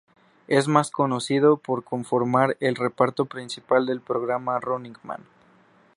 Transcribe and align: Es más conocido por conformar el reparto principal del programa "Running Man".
Es 0.47 0.67
más 0.67 0.89
conocido 0.89 1.57
por 1.57 1.83
conformar 1.83 2.57
el 2.59 2.75
reparto 2.75 3.25
principal 3.25 3.85
del 3.85 4.01
programa 4.01 4.59
"Running 4.59 4.95
Man". 5.03 5.23